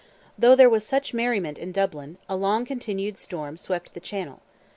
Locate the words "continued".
2.65-3.19